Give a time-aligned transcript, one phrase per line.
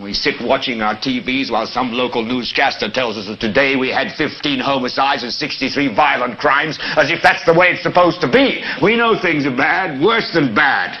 [0.00, 4.12] We sit watching our TVs while some local newscaster tells us that today we had
[4.12, 8.62] 15 homicides and 63 violent crimes, as if that's the way it's supposed to be.
[8.82, 11.00] We know things are bad, worse than bad.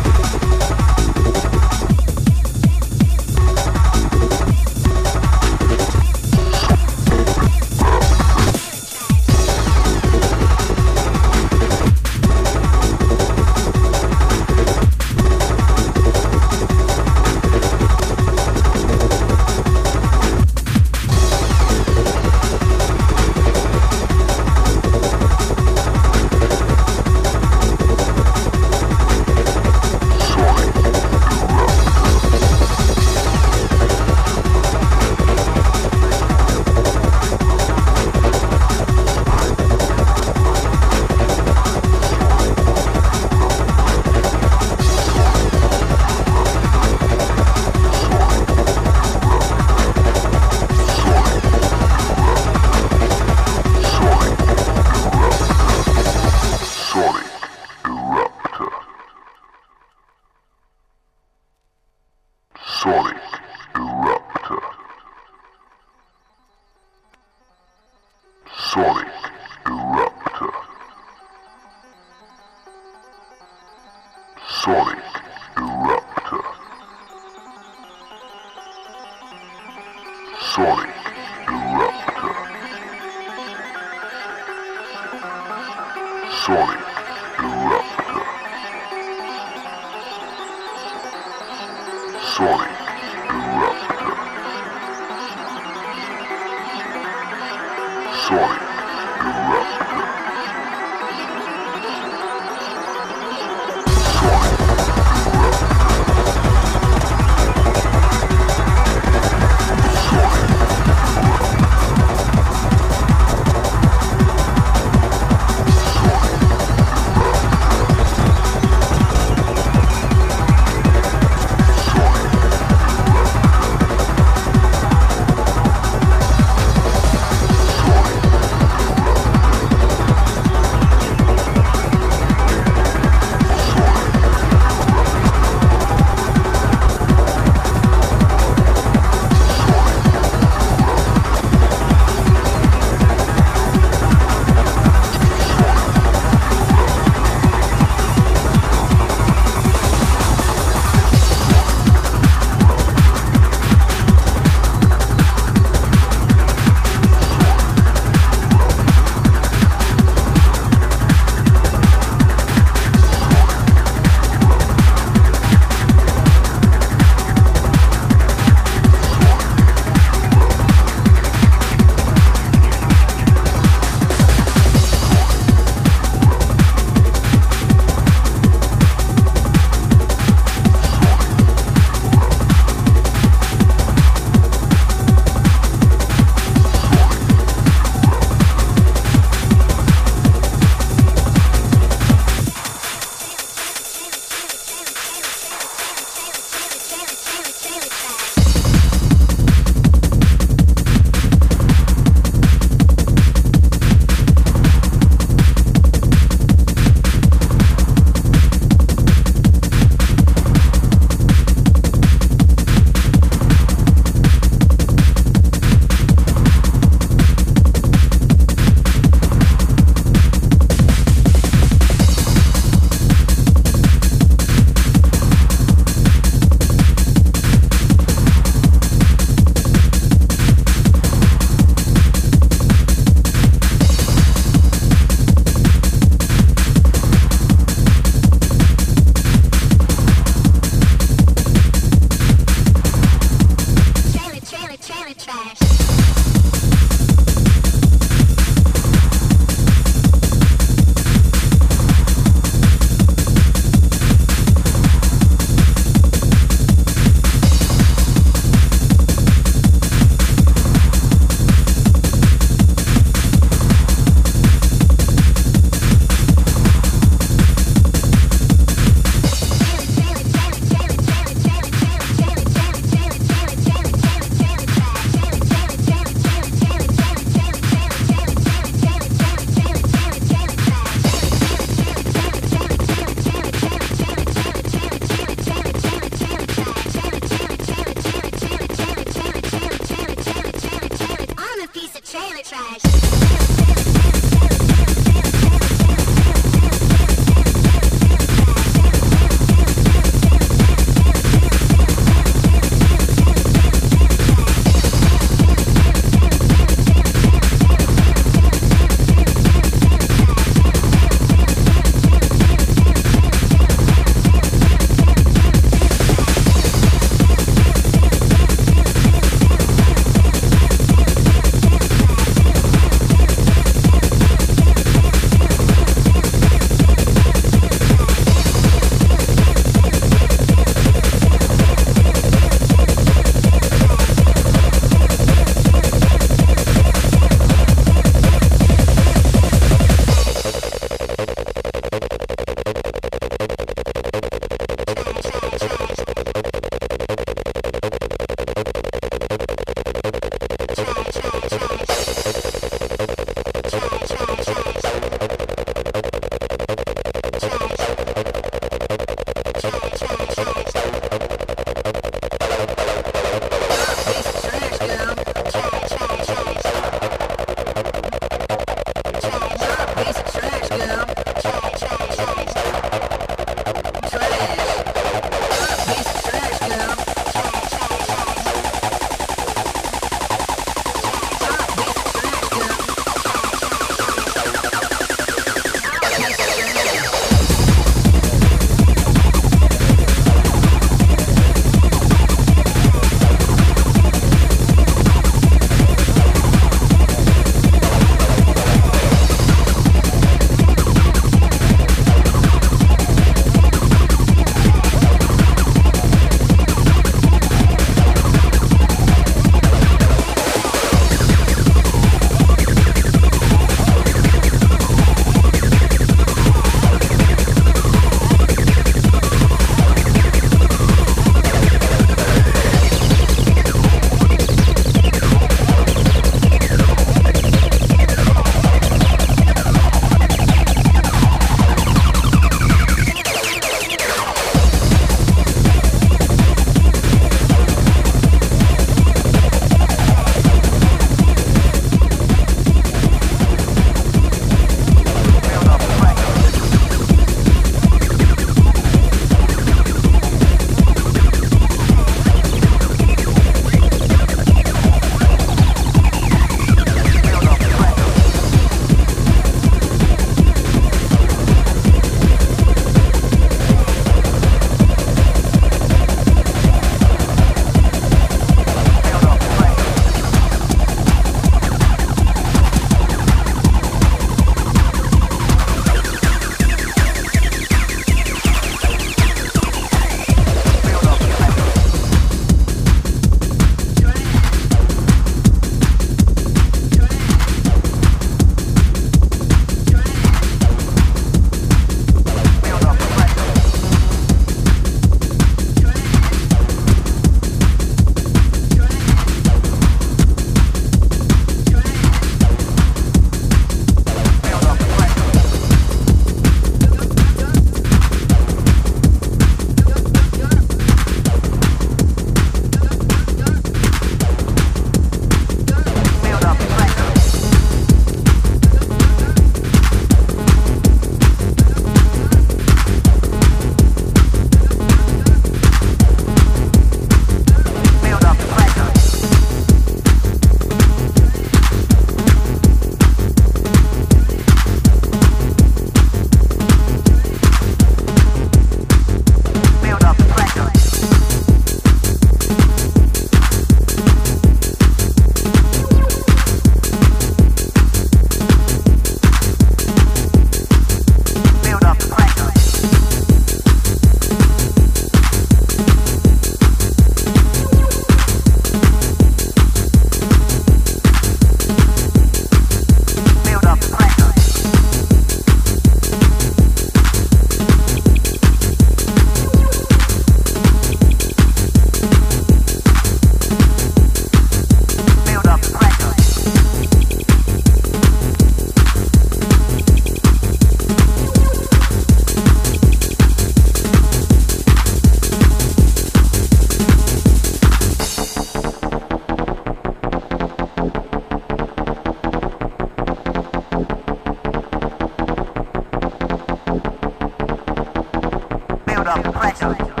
[599.29, 600.00] 快上去了。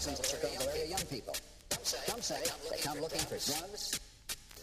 [0.00, 1.34] thousands of Chicago area young people.
[1.82, 4.00] Some say they come looking for drugs,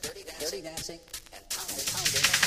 [0.01, 0.99] dirty dancing,
[1.33, 2.46] and pounding.